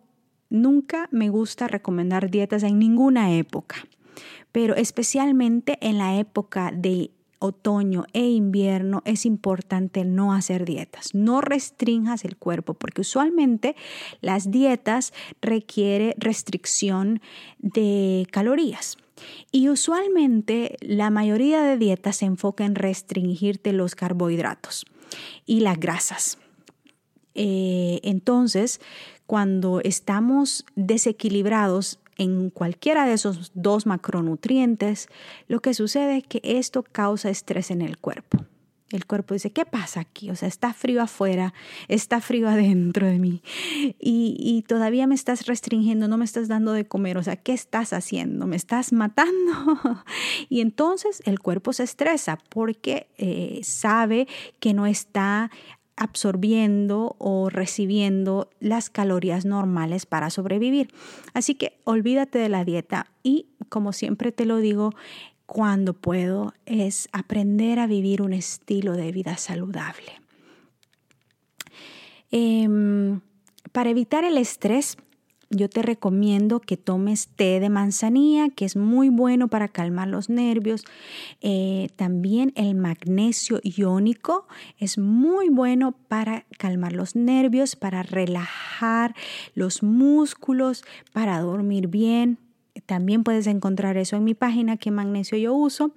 nunca 0.48 1.10
me 1.12 1.28
gusta 1.28 1.68
recomendar 1.68 2.30
dietas 2.30 2.62
en 2.62 2.78
ninguna 2.78 3.34
época, 3.34 3.76
pero 4.52 4.74
especialmente 4.74 5.76
en 5.82 5.98
la 5.98 6.16
época 6.16 6.72
de 6.74 7.10
otoño 7.42 8.04
e 8.12 8.26
invierno 8.28 9.02
es 9.04 9.26
importante 9.26 10.04
no 10.04 10.32
hacer 10.32 10.64
dietas. 10.64 11.14
No 11.14 11.40
restringas 11.40 12.24
el 12.24 12.36
cuerpo 12.36 12.74
porque 12.74 13.00
usualmente 13.00 13.76
las 14.20 14.50
dietas 14.50 15.12
requiere 15.40 16.14
restricción 16.18 17.20
de 17.58 18.26
calorías. 18.30 18.96
Y 19.50 19.68
usualmente 19.68 20.76
la 20.80 21.10
mayoría 21.10 21.62
de 21.62 21.76
dietas 21.76 22.16
se 22.16 22.26
enfoca 22.26 22.64
en 22.64 22.74
restringirte 22.74 23.72
los 23.72 23.94
carbohidratos 23.94 24.86
y 25.44 25.60
las 25.60 25.78
grasas. 25.78 26.38
Eh, 27.34 28.00
entonces, 28.02 28.80
cuando 29.26 29.80
estamos 29.80 30.64
desequilibrados 30.74 31.98
en 32.16 32.50
cualquiera 32.50 33.06
de 33.06 33.14
esos 33.14 33.52
dos 33.54 33.86
macronutrientes, 33.86 35.08
lo 35.48 35.60
que 35.60 35.74
sucede 35.74 36.18
es 36.18 36.26
que 36.26 36.40
esto 36.42 36.82
causa 36.82 37.30
estrés 37.30 37.70
en 37.70 37.82
el 37.82 37.98
cuerpo. 37.98 38.44
El 38.92 39.06
cuerpo 39.06 39.32
dice, 39.32 39.50
¿qué 39.50 39.64
pasa 39.64 40.00
aquí? 40.00 40.30
O 40.30 40.36
sea, 40.36 40.48
está 40.48 40.74
frío 40.74 41.00
afuera, 41.00 41.54
está 41.88 42.20
frío 42.20 42.48
adentro 42.48 43.06
de 43.06 43.18
mí 43.18 43.42
y, 43.98 44.36
y, 44.38 44.62
todavía 44.68 45.06
me 45.06 45.14
estás 45.14 45.46
restringiendo, 45.46 46.08
no 46.08 46.18
me 46.18 46.26
estás 46.26 46.46
dando 46.46 46.72
de 46.72 46.84
comer. 46.84 47.16
O 47.16 47.22
sea, 47.22 47.36
¿qué 47.36 47.54
estás 47.54 47.94
haciendo? 47.94 48.46
¿Me 48.46 48.56
estás 48.56 48.92
matando? 48.92 49.32
y 50.50 50.60
entonces 50.60 51.22
el 51.24 51.40
cuerpo 51.40 51.72
se 51.72 51.84
estresa 51.84 52.38
porque 52.50 53.08
eh, 53.16 53.60
sabe 53.64 54.28
que 54.60 54.74
no 54.74 54.86
está 54.86 55.50
absorbiendo 55.96 57.16
o 57.18 57.50
recibiendo 57.50 58.50
las 58.60 58.90
calorías 58.90 59.44
normales 59.44 60.06
para 60.06 60.30
sobrevivir. 60.30 60.88
Así 61.34 61.54
que 61.54 61.78
olvídate 61.84 62.38
de 62.38 62.48
la 62.48 62.64
dieta 62.64 63.06
y 63.22 63.46
como 63.68 63.92
siempre 63.92 64.32
te 64.32 64.44
lo 64.44 64.58
digo, 64.58 64.90
cuando 65.46 65.92
puedo 65.92 66.54
es 66.66 67.08
aprender 67.12 67.78
a 67.78 67.86
vivir 67.86 68.22
un 68.22 68.32
estilo 68.32 68.92
de 68.92 69.12
vida 69.12 69.36
saludable. 69.36 70.20
Em, 72.30 73.20
para 73.72 73.90
evitar 73.90 74.24
el 74.24 74.38
estrés, 74.38 74.96
yo 75.52 75.68
te 75.68 75.82
recomiendo 75.82 76.60
que 76.60 76.76
tomes 76.76 77.28
té 77.28 77.60
de 77.60 77.68
manzanilla, 77.68 78.48
que 78.48 78.64
es 78.64 78.76
muy 78.76 79.10
bueno 79.10 79.48
para 79.48 79.68
calmar 79.68 80.08
los 80.08 80.28
nervios. 80.28 80.84
Eh, 81.40 81.88
también 81.96 82.52
el 82.56 82.74
magnesio 82.74 83.60
iónico 83.62 84.46
es 84.78 84.98
muy 84.98 85.48
bueno 85.50 85.92
para 86.08 86.46
calmar 86.58 86.92
los 86.92 87.14
nervios, 87.14 87.76
para 87.76 88.02
relajar 88.02 89.14
los 89.54 89.82
músculos, 89.82 90.84
para 91.12 91.40
dormir 91.40 91.88
bien. 91.88 92.38
También 92.86 93.22
puedes 93.22 93.46
encontrar 93.46 93.98
eso 93.98 94.16
en 94.16 94.24
mi 94.24 94.34
página, 94.34 94.78
qué 94.78 94.90
magnesio 94.90 95.36
yo 95.36 95.54
uso. 95.54 95.92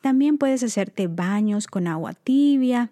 También 0.00 0.38
puedes 0.38 0.62
hacerte 0.62 1.08
baños 1.08 1.66
con 1.66 1.88
agua 1.88 2.14
tibia. 2.14 2.90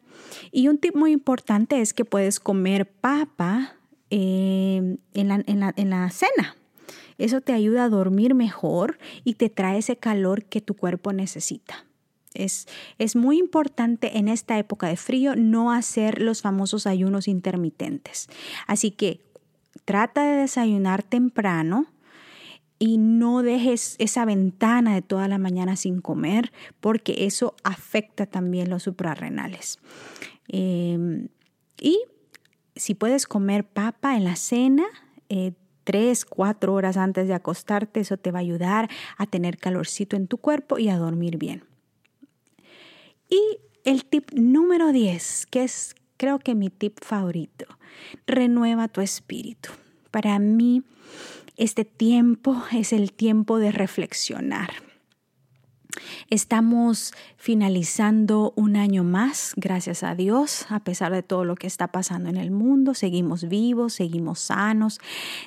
Y 0.51 0.69
un 0.69 0.79
tip 0.79 0.97
muy 0.97 1.13
importante 1.13 1.81
es 1.81 1.95
que 1.95 2.05
puedes 2.05 2.41
comer 2.41 2.91
papa 2.91 3.77
Em, 4.15 4.99
en, 5.15 5.29
la, 5.89 6.11
cena. 6.11 6.55
Eso 7.17 7.41
te 7.41 7.55
ayuda 7.55 7.85
a 7.85 7.89
dormir 7.89 8.35
mejor 8.35 8.99
y 9.25 9.35
te 9.37 9.49
trae 9.49 9.79
ese 9.79 9.97
calor 9.97 10.45
que 10.45 10.61
tu 10.61 10.75
cuerpo 10.75 11.15
necesita. 11.15 11.87
Es, 12.35 12.69
es, 12.99 13.17
muy 13.17 13.39
importante 13.39 14.19
en 14.19 14.29
esta 14.29 14.59
época 14.59 14.89
de 14.89 14.99
frío 14.99 15.35
no 15.35 15.73
hacer 15.73 16.21
los 16.21 16.43
famosos 16.43 16.87
ayunos 16.87 17.27
intermitentes. 17.27 18.29
Así 18.67 18.91
que 18.91 19.25
trata 19.87 20.25
de 20.25 20.43
desayunar 20.43 21.03
temprano 21.03 21.87
y 22.79 22.99
no 22.99 23.43
dejes 23.43 23.97
esa 23.99 24.27
ventana 24.27 24.95
de 24.95 25.01
toda 25.01 25.27
la 25.27 25.39
mañana 25.39 25.75
sin 25.77 26.03
comer 26.03 26.53
porque 26.81 27.25
eso 27.25 27.55
afecta 27.65 28.27
también 28.27 28.69
los 28.69 28.83
suprarrenales. 28.83 29.79
Em, 30.49 31.29
y 31.81 31.99
si 32.77 32.95
puedes 32.95 33.27
comer 33.27 33.65
papa 33.65 34.17
en 34.17 34.25
la 34.25 34.37
cena, 34.37 34.85
eh, 35.29 35.53
tres, 35.85 36.25
cuatro 36.25 36.75
horas 36.75 36.97
antes 36.97 37.29
de 37.29 37.35
acostarte, 37.35 38.01
eso 38.01 38.17
te 38.17 38.31
va 38.31 38.39
a 38.39 38.43
ayudar 38.43 38.89
a 39.17 39.27
tener 39.27 39.59
calorcito 39.59 40.17
en 40.17 40.27
tu 40.27 40.39
cuerpo 40.39 40.79
y 40.79 40.89
a 40.89 40.97
dormir 40.97 41.39
bien. 41.39 41.65
Y 43.29 43.59
el 43.85 44.05
tip 44.05 44.31
número 44.33 44.93
10, 44.93 45.47
que 45.47 45.65
es 45.65 45.95
creo 46.17 46.39
que 46.39 46.55
mi 46.55 46.71
tip 46.71 46.99
favorito, 47.01 47.67
renueva 48.27 48.89
tu 48.89 49.01
espíritu. 49.01 49.71
Para 50.11 50.39
mí, 50.39 50.83
este 51.57 51.85
tiempo 51.85 52.63
es 52.73 52.93
el 52.93 53.13
tiempo 53.13 53.59
de 53.59 53.73
reflexionar 53.73 54.92
Estamos 56.29 57.13
finalizando 57.37 58.53
un 58.57 58.77
año 58.77 59.05
más, 59.05 59.53
gracias 59.57 60.03
a 60.03 60.15
Dios, 60.15 60.67
a 60.71 60.81
pesar 60.81 61.13
de 61.13 61.23
todo 61.23 61.45
lo 61.45 61.57
que 61.57 61.67
está 61.67 61.89
pasando 61.89 62.31
en 62.31 62.37
el 62.37 62.51
mundo. 62.51 62.95
Seguimos 62.95 63.49
vivos, 63.49 63.95
seguimos 63.95 64.41
sanos, 64.41 64.99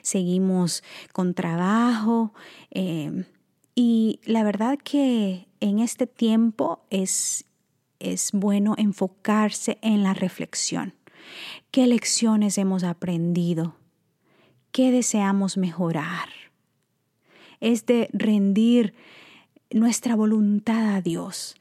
seguimos 0.02 0.84
con 1.12 1.34
trabajo. 1.34 2.34
Eh, 2.72 3.26
y 3.74 4.20
la 4.26 4.44
verdad 4.44 4.78
que 4.78 5.48
en 5.60 5.80
este 5.80 6.08
tiempo 6.08 6.86
es, 6.90 7.46
es 8.00 8.32
bueno 8.32 8.76
enfocarse 8.78 9.80
en 9.82 10.04
la 10.04 10.14
reflexión. 10.14 10.94
¿Qué 11.72 11.88
lecciones 11.88 12.58
hemos 12.58 12.84
aprendido? 12.84 13.76
¿Qué 14.72 14.92
deseamos 14.92 15.58
mejorar? 15.58 16.30
Es 17.60 17.86
de 17.86 18.10
rendir 18.14 18.94
nuestra 19.72 20.16
voluntad 20.16 20.96
a 20.96 21.02
Dios 21.02 21.56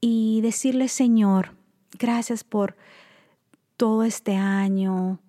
y 0.00 0.40
decirle, 0.42 0.88
Señor, 0.88 1.56
gracias 1.98 2.44
por 2.44 2.76
todo 3.76 4.04
este 4.04 4.34
año 4.34 5.20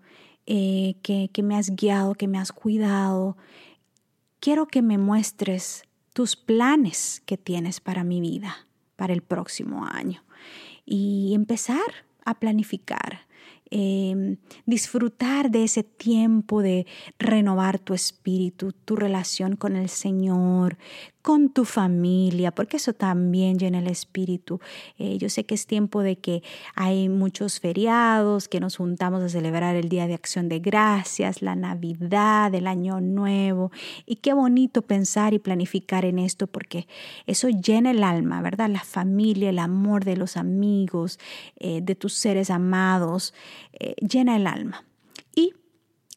eh, 0.45 0.95
que, 1.01 1.29
que 1.31 1.43
me 1.43 1.55
has 1.55 1.75
guiado, 1.75 2.15
que 2.15 2.27
me 2.27 2.37
has 2.37 2.51
cuidado. 2.51 3.37
Quiero 4.39 4.67
que 4.67 4.81
me 4.81 4.97
muestres 4.97 5.83
tus 6.13 6.35
planes 6.35 7.21
que 7.25 7.37
tienes 7.37 7.79
para 7.79 8.03
mi 8.03 8.21
vida, 8.21 8.67
para 8.95 9.13
el 9.13 9.21
próximo 9.21 9.85
año. 9.85 10.23
Y 10.85 11.33
empezar 11.33 12.05
a 12.23 12.39
planificar, 12.39 13.27
Em, 13.69 14.37
disfrutar 14.65 15.51
de 15.51 15.65
ese 15.65 15.83
tiempo 15.83 16.61
de 16.61 16.85
renovar 17.19 17.79
tu 17.79 17.93
espíritu, 17.93 18.71
tu 18.71 18.95
relación 18.95 19.57
con 19.57 19.75
el 19.75 19.89
Señor, 19.89 20.77
con 21.27 21.49
tu 21.49 21.65
familia, 21.65 22.55
porque 22.55 22.77
eso 22.77 22.93
también 22.93 23.59
llena 23.59 23.79
el 23.79 23.87
espíritu. 23.87 24.61
Eh, 24.97 25.17
yo 25.17 25.27
sé 25.27 25.45
que 25.45 25.55
es 25.55 25.67
tiempo 25.67 26.01
de 26.01 26.15
que 26.15 26.41
hay 26.73 27.09
muchos 27.09 27.59
feriados, 27.59 28.47
que 28.47 28.61
nos 28.61 28.77
juntamos 28.77 29.21
a 29.21 29.27
celebrar 29.27 29.75
el 29.75 29.89
Día 29.89 30.07
de 30.07 30.13
Acción 30.13 30.47
de 30.47 30.59
Gracias, 30.59 31.41
la 31.41 31.57
Navidad, 31.57 32.55
el 32.55 32.65
Año 32.65 33.01
Nuevo, 33.01 33.73
y 34.05 34.15
qué 34.15 34.31
bonito 34.31 34.83
pensar 34.83 35.33
y 35.33 35.39
planificar 35.39 36.05
en 36.05 36.17
esto, 36.19 36.47
porque 36.47 36.87
eso 37.25 37.49
llena 37.49 37.91
el 37.91 38.03
alma, 38.03 38.41
¿verdad? 38.41 38.69
La 38.69 38.85
familia, 38.85 39.49
el 39.49 39.59
amor 39.59 40.05
de 40.05 40.15
los 40.15 40.37
amigos, 40.37 41.19
eh, 41.57 41.81
de 41.83 41.95
tus 41.95 42.13
seres 42.13 42.49
amados, 42.49 43.33
eh, 43.73 43.95
llena 43.95 44.37
el 44.37 44.47
alma. 44.47 44.85
Y 45.35 45.55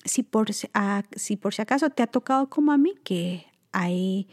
si 0.05 0.23
por, 0.23 0.53
si 0.55 1.37
por 1.37 1.53
si 1.53 1.62
acaso 1.62 1.90
te 1.90 2.05
ha 2.05 2.07
tocado 2.07 2.49
como 2.49 2.70
a 2.70 2.79
mí, 2.79 2.94
que 3.03 3.46
hay 3.73 4.29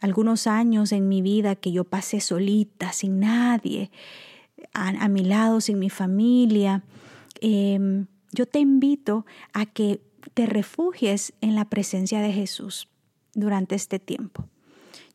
algunos 0.00 0.46
años 0.46 0.92
en 0.92 1.08
mi 1.08 1.22
vida 1.22 1.56
que 1.56 1.72
yo 1.72 1.84
pasé 1.84 2.20
solita, 2.20 2.92
sin 2.92 3.20
nadie, 3.20 3.90
a, 4.72 5.08
mi 5.08 5.24
lado, 5.24 5.60
sin 5.60 5.78
mi 5.78 5.90
familia, 5.90 6.82
em, 7.40 8.06
yo 8.32 8.46
te 8.46 8.60
invito 8.60 9.26
a 9.52 9.66
que 9.66 10.00
te 10.34 10.46
refugies 10.46 11.32
en 11.40 11.54
la 11.54 11.64
presencia 11.66 12.20
de 12.20 12.32
Jesús 12.32 12.88
durante 13.34 13.74
este 13.74 13.98
tiempo. 13.98 14.46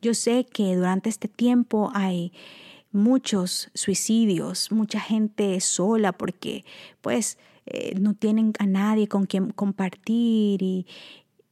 Yo 0.02 0.14
sé 0.14 0.46
que 0.46 0.76
durante 0.76 1.10
este 1.10 1.28
tiempo 1.28 1.92
hay 1.94 2.34
muchos 2.92 3.70
suicidios, 3.74 4.72
mucha 4.72 5.00
gente 5.00 5.60
sola 5.60 6.12
porque 6.12 6.66
pues 7.02 7.38
eh, 7.66 7.96
no 8.00 8.14
tienen 8.14 8.54
a 8.60 8.66
nadie 8.66 9.08
con 9.08 9.26
quien 9.26 9.52
compartir 9.52 10.62
y, 10.62 10.86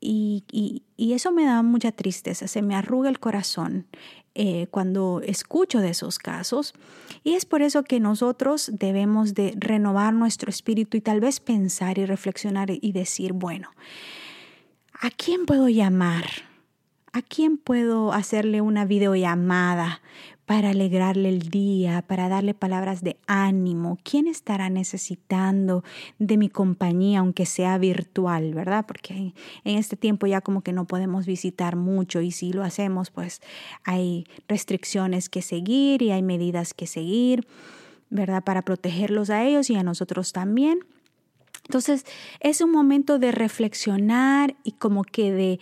y, 0.03 0.83
eso 0.97 1.31
me 1.31 1.45
da 1.45 1.61
mucha 1.61 1.91
tristeza, 1.91 2.47
se 2.47 2.61
me 2.61 2.75
arruga 2.75 3.09
el 3.09 3.19
corazón 3.19 3.87
eh, 4.35 4.67
cuando 4.71 5.21
escucho 5.23 5.79
de 5.79 5.89
esos 5.89 6.17
casos. 6.17 6.73
Y 7.23 7.33
es 7.33 7.45
por 7.45 7.61
eso 7.61 7.83
que 7.83 7.99
nosotros 7.99 8.71
debemos 8.73 9.33
de 9.33 9.53
renovar 9.57 10.13
nuestro 10.13 10.49
espíritu 10.49 10.97
y 10.97 11.01
tal 11.01 11.19
vez 11.19 11.39
pensar 11.39 11.97
y 11.97 12.05
reflexionar 12.05 12.69
y 12.71 12.91
decir, 12.91 13.33
bueno, 13.33 13.69
¿a 14.99 15.09
quién 15.11 15.45
puedo 15.45 15.69
llamar? 15.69 16.25
¿A 17.13 17.21
quién 17.21 17.57
puedo 17.57 18.11
hacerle 18.11 18.61
una 18.61 18.85
videollamada 18.85 20.01
para 20.45 20.71
alegrarle 20.71 21.29
el 21.29 21.49
día, 21.49 22.03
para 22.05 22.27
darle 22.27 22.53
palabras 22.53 23.01
de 23.01 23.17
ánimo. 23.27 23.97
¿Quién 24.03 24.27
estará 24.27 24.69
necesitando 24.69 25.83
de 26.19 26.37
mi 26.37 26.49
compañía, 26.49 27.19
aunque 27.19 27.45
sea 27.45 27.77
virtual, 27.77 28.53
verdad? 28.53 28.85
Porque 28.85 29.33
en 29.63 29.77
este 29.77 29.95
tiempo 29.95 30.27
ya 30.27 30.41
como 30.41 30.61
que 30.61 30.73
no 30.73 30.85
podemos 30.85 31.25
visitar 31.25 31.75
mucho 31.75 32.19
y 32.21 32.31
si 32.31 32.51
lo 32.51 32.63
hacemos, 32.63 33.09
pues 33.09 33.41
hay 33.85 34.25
restricciones 34.47 35.29
que 35.29 35.41
seguir 35.41 36.01
y 36.01 36.11
hay 36.11 36.21
medidas 36.21 36.73
que 36.73 36.87
seguir, 36.87 37.47
¿verdad? 38.09 38.43
Para 38.43 38.63
protegerlos 38.63 39.29
a 39.29 39.45
ellos 39.45 39.69
y 39.69 39.75
a 39.75 39.83
nosotros 39.83 40.33
también. 40.33 40.79
Entonces 41.65 42.05
es 42.41 42.59
un 42.59 42.71
momento 42.71 43.19
de 43.19 43.31
reflexionar 43.31 44.55
y 44.65 44.73
como 44.73 45.03
que 45.05 45.31
de 45.31 45.59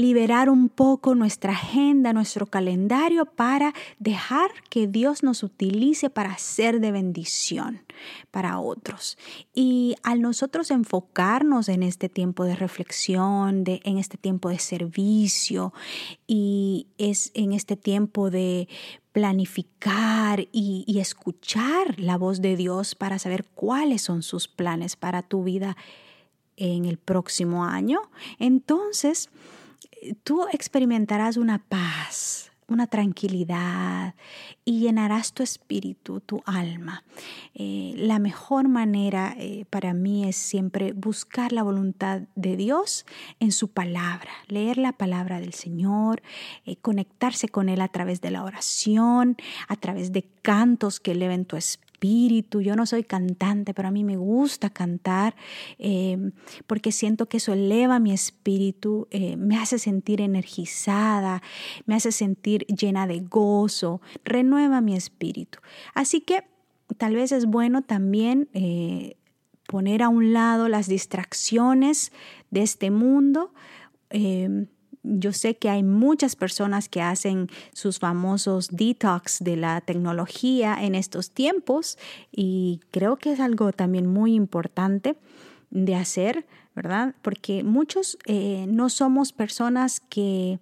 liberar 0.00 0.48
un 0.48 0.70
poco 0.70 1.14
nuestra 1.14 1.52
agenda, 1.52 2.14
nuestro 2.14 2.46
calendario 2.46 3.26
para 3.26 3.74
dejar 3.98 4.50
que 4.70 4.86
Dios 4.86 5.22
nos 5.22 5.42
utilice 5.42 6.08
para 6.08 6.38
ser 6.38 6.80
de 6.80 6.90
bendición 6.90 7.82
para 8.30 8.58
otros. 8.60 9.18
Y 9.54 9.96
al 10.02 10.22
nosotros 10.22 10.70
enfocarnos 10.70 11.68
en 11.68 11.82
este 11.82 12.08
tiempo 12.08 12.44
de 12.44 12.56
reflexión, 12.56 13.62
de, 13.62 13.80
en 13.84 13.98
este 13.98 14.16
tiempo 14.16 14.48
de 14.48 14.58
servicio 14.58 15.74
y 16.26 16.86
es 16.96 17.30
en 17.34 17.52
este 17.52 17.76
tiempo 17.76 18.30
de 18.30 18.68
planificar 19.12 20.40
y, 20.50 20.84
y 20.86 21.00
escuchar 21.00 22.00
la 22.00 22.16
voz 22.16 22.40
de 22.40 22.56
Dios 22.56 22.94
para 22.94 23.18
saber 23.18 23.44
cuáles 23.54 24.00
son 24.00 24.22
sus 24.22 24.48
planes 24.48 24.96
para 24.96 25.22
tu 25.22 25.44
vida 25.44 25.76
en 26.56 26.86
el 26.86 26.96
próximo 26.96 27.64
año, 27.64 28.00
entonces 28.38 29.30
tú 30.22 30.46
experimentarás 30.52 31.36
una 31.36 31.58
paz, 31.58 32.50
una 32.70 32.86
tranquilidad 32.86 34.14
y 34.64 34.80
llenarás 34.80 35.32
tu 35.32 35.42
espíritu, 35.42 36.20
tu 36.20 36.42
alma. 36.46 37.02
Eh, 37.54 37.94
la 37.96 38.18
mejor 38.18 38.68
manera 38.68 39.34
eh, 39.38 39.64
para 39.70 39.92
mí 39.92 40.28
es 40.28 40.36
siempre 40.36 40.92
buscar 40.92 41.52
la 41.52 41.62
voluntad 41.62 42.22
de 42.36 42.56
Dios 42.56 43.06
en 43.40 43.52
su 43.52 43.68
palabra, 43.68 44.30
leer 44.46 44.78
la 44.78 44.92
palabra 44.92 45.40
del 45.40 45.52
Señor, 45.52 46.22
eh, 46.64 46.76
conectarse 46.76 47.48
con 47.48 47.68
Él 47.68 47.80
a 47.80 47.88
través 47.88 48.20
de 48.20 48.30
la 48.30 48.44
oración, 48.44 49.36
a 49.68 49.76
través 49.76 50.12
de 50.12 50.22
cantos 50.42 51.00
que 51.00 51.12
eleven 51.12 51.44
tu 51.44 51.56
espíritu 51.56 51.89
espíritu. 52.00 52.62
Yo 52.62 52.76
no 52.76 52.86
soy 52.86 53.04
cantante, 53.04 53.74
pero 53.74 53.88
a 53.88 53.90
mí 53.90 54.04
me 54.04 54.16
gusta 54.16 54.70
cantar 54.70 55.34
em, 55.78 56.32
porque 56.66 56.92
siento 56.92 57.26
que 57.26 57.36
eso 57.36 57.52
eleva 57.52 57.98
mi 57.98 58.12
espíritu, 58.12 59.06
eh, 59.10 59.36
me 59.36 59.58
hace 59.58 59.78
sentir 59.78 60.22
energizada, 60.22 61.42
me 61.84 61.94
hace 61.94 62.10
sentir 62.10 62.64
llena 62.66 63.06
de 63.06 63.20
gozo, 63.20 64.00
renueva 64.24 64.80
mi 64.80 64.96
espíritu. 64.96 65.58
Así 65.94 66.22
que 66.22 66.44
tal 66.96 67.14
vez 67.14 67.32
es 67.32 67.44
bueno 67.44 67.82
también 67.82 68.48
eh, 68.54 69.16
poner 69.66 70.02
a 70.02 70.08
un 70.08 70.32
lado 70.32 70.68
las 70.68 70.88
distracciones 70.88 72.12
de 72.50 72.62
este 72.62 72.90
mundo. 72.90 73.52
Em, 74.08 74.68
yo 75.02 75.32
sé 75.32 75.56
que 75.56 75.70
hay 75.70 75.82
muchas 75.82 76.36
personas 76.36 76.88
que 76.88 77.00
hacen 77.00 77.48
sus 77.72 77.98
famosos 77.98 78.68
detox 78.70 79.38
de 79.40 79.56
la 79.56 79.80
tecnología 79.80 80.76
en 80.80 80.94
estos 80.94 81.30
tiempos 81.30 81.98
y 82.30 82.80
creo 82.90 83.16
que 83.16 83.32
es 83.32 83.40
algo 83.40 83.72
también 83.72 84.06
muy 84.06 84.34
importante 84.34 85.16
de 85.70 85.94
hacer, 85.94 86.46
¿verdad? 86.74 87.14
Porque 87.22 87.62
muchos 87.62 88.18
eh, 88.26 88.66
no 88.68 88.90
somos 88.90 89.32
personas 89.32 90.00
que 90.00 90.58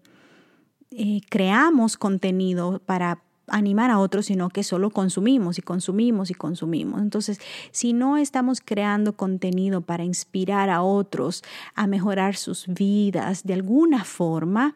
eh, 0.91 1.21
creamos 1.29 1.97
contenido 1.97 2.81
para 2.85 3.23
animar 3.51 3.91
a 3.91 3.99
otros, 3.99 4.27
sino 4.27 4.49
que 4.49 4.63
solo 4.63 4.91
consumimos 4.91 5.59
y 5.59 5.63
consumimos 5.63 6.31
y 6.31 6.35
consumimos. 6.35 7.01
Entonces, 7.01 7.41
si 7.71 7.93
no 7.93 8.17
estamos 8.17 8.61
creando 8.65 9.17
contenido 9.17 9.81
para 9.81 10.05
inspirar 10.05 10.71
a 10.71 10.83
otros 10.83 11.43
a 11.75 11.87
mejorar 11.87 12.37
sus 12.37 12.67
vidas 12.67 13.45
de 13.45 13.55
alguna 13.55 14.05
forma, 14.05 14.75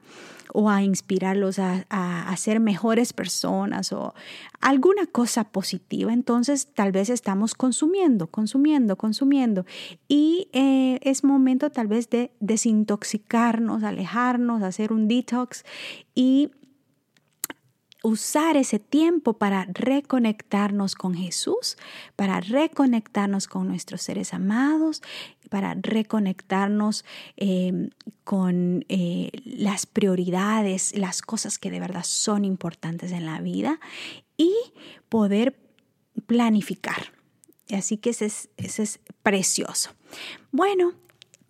o 0.52 0.68
a 0.68 0.82
inspirarlos 0.82 1.58
a, 1.58 2.36
ser 2.36 2.60
mejores 2.60 3.12
personas 3.12 3.92
o 3.92 4.14
alguna 4.60 5.06
cosa 5.06 5.44
positiva, 5.44 6.12
entonces 6.12 6.68
tal 6.74 6.92
vez 6.92 7.08
estamos 7.08 7.54
consumiendo, 7.54 8.26
consumiendo, 8.26 8.96
consumiendo. 8.96 9.64
Y 10.08 10.48
eh, 10.52 10.98
es 11.02 11.24
momento 11.24 11.70
tal 11.70 11.86
vez 11.86 12.10
de 12.10 12.32
desintoxicarnos, 12.40 13.82
alejarnos, 13.82 14.62
hacer 14.62 14.92
un 14.92 15.08
detox 15.08 15.64
y 16.14 16.50
usar 18.02 18.56
ese 18.56 18.78
tiempo 18.78 19.34
para 19.34 19.66
reconectarnos 19.72 20.94
con 20.94 21.14
Jesús, 21.14 21.76
para 22.16 22.40
reconectarnos 22.40 23.46
con 23.46 23.68
nuestros 23.68 24.02
seres 24.02 24.34
amados, 24.34 25.02
para 25.48 25.74
reconectarnos 25.74 27.04
em, 27.36 27.90
con 28.24 28.84
eh, 28.88 29.30
las 29.44 29.86
prioridades, 29.86 30.96
las 30.96 31.22
cosas 31.22 31.58
que 31.58 31.70
de 31.70 31.80
verdad 31.80 32.04
son 32.04 32.44
importantes 32.44 33.12
en 33.12 33.26
la 33.26 33.40
vida 33.40 33.78
y 34.36 34.52
poder 35.08 35.56
planificar. 36.26 37.12
Así 37.70 37.96
que 37.96 38.10
ese 38.10 38.26
es, 38.26 38.48
ese 38.56 38.82
es 38.82 39.00
precioso. 39.22 39.90
Bueno, 40.50 40.94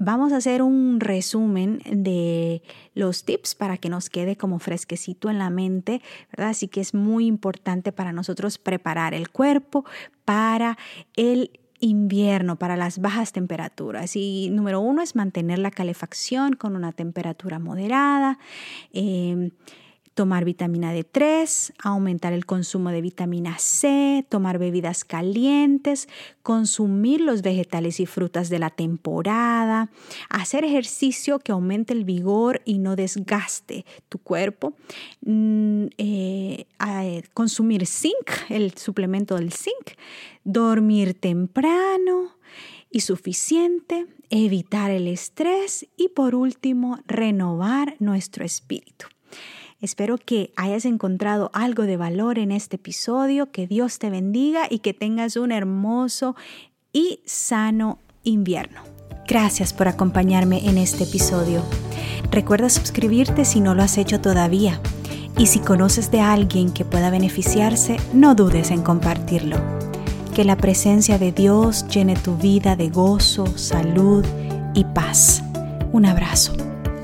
Vamos 0.05 0.33
a 0.33 0.39
hacer 0.39 0.63
un 0.63 0.99
resumen 0.99 1.81
de 1.89 2.61
los 2.93 3.25
tips 3.25 3.55
para 3.55 3.77
que 3.77 3.89
nos 3.89 4.11
quede 4.11 4.37
como 4.37 4.59
fresquecito 4.59 5.31
en 5.31 5.39
la 5.39 5.49
mente, 5.49 6.03
¿verdad? 6.33 6.51
Así 6.51 6.67
que 6.67 6.81
es 6.81 6.93
muy 6.93 7.27
importante 7.27 7.93
para 7.93 8.13
nosotros 8.13 8.59
preparar 8.59 9.15
el 9.15 9.31
cuerpo 9.31 9.85
para 10.25 10.77
el 11.15 11.53
invierno, 11.79 12.57
para 12.57 12.77
las 12.77 12.99
bajas 13.01 13.31
temperaturas. 13.31 14.17
Y 14.17 14.51
número 14.51 14.81
uno 14.81 15.03
es 15.03 15.15
mantener 15.15 15.61
la 15.61 15.71
calefacción 15.71 16.55
con 16.55 16.75
una 16.75 16.91
temperatura 16.91 17.61
moderada. 17.61 18.41
Eh, 18.93 19.53
tomar 20.15 20.45
vitamina 20.45 20.95
D3, 20.95 21.73
aumentar 21.83 22.33
el 22.33 22.45
consumo 22.45 22.91
de 22.91 23.01
vitamina 23.01 23.59
C, 23.59 24.27
tomar 24.29 24.59
bebidas 24.59 25.05
calientes, 25.05 26.09
consumir 26.43 27.21
los 27.21 27.43
vegetales 27.43 28.01
y 28.01 28.07
frutas 28.07 28.49
de 28.49 28.59
la 28.59 28.71
temporada, 28.71 29.91
hacer 30.29 30.65
ejercicio 30.65 31.39
que 31.39 31.53
aumente 31.53 31.93
el 31.93 32.05
vigor 32.05 32.61
y 32.65 32.79
no 32.79 32.97
desgaste 32.97 33.87
tu 34.09 34.19
cuerpo, 34.19 34.75
mm, 35.25 35.87
eh, 35.99 36.67
consumir 37.33 37.87
zinc, 37.87 38.31
el 38.49 38.77
suplemento 38.77 39.37
del 39.37 39.53
zinc, 39.53 39.97
dormir 40.45 41.15
temprano 41.15 42.37
y 42.91 43.01
suficiente, 43.01 44.07
evitar 44.29 44.91
el 44.91 45.09
estrés 45.09 45.87
y 45.97 46.09
por 46.09 46.35
último, 46.35 46.99
renovar 47.07 47.97
nuestro 47.99 48.45
espíritu. 48.45 49.07
Espero 49.83 50.17
que 50.17 50.53
hayas 50.55 50.85
encontrado 50.85 51.51
algo 51.53 51.83
de 51.83 51.97
valor 51.97 52.39
en 52.39 52.53
este 52.53 52.77
episodio, 52.77 53.51
que 53.51 53.67
Dios 53.67 53.99
te 53.99 54.11
bendiga 54.11 54.69
y 54.71 54.79
que 54.79 54.95
tengas 54.95 55.35
un 55.35 55.51
hermoso 55.51 56.37
y 56.93 57.19
sano 57.27 57.99
invierno. 58.23 58.83
Gracias 59.27 59.73
por 59.73 59.89
acompañarme 59.89 60.69
en 60.69 60.79
este 60.79 61.03
episodio. 61.03 61.65
Recuerda 62.31 62.71
suscribirte 62.71 63.45
si 63.45 63.61
no 63.61 63.75
lo 63.75 63.83
has 63.83 63.99
hecho 63.99 64.21
todavía. 64.21 64.81
Y 65.37 65.47
si 65.47 65.59
conoces 65.59 66.13
de 66.13 66.21
alguien 66.21 66.73
que 66.73 66.85
pueda 66.85 67.11
beneficiarse, 67.11 67.97
no 68.15 68.37
dudes 68.37 68.71
en 68.71 68.83
compartirlo. 68.83 69.57
Que 70.33 70.45
la 70.45 70.57
presencia 70.57 71.19
de 71.19 71.33
Dios 71.33 71.89
llene 71.89 72.15
tu 72.15 72.37
vida 72.37 72.77
de 72.77 72.89
gozo, 72.89 73.47
salud 73.59 74.25
y 74.75 74.85
paz. 74.85 75.43
Un 75.91 76.07
abrazo. 76.07 76.53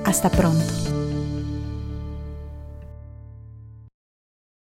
Hasta 0.05 0.31
pronto. 0.31 0.98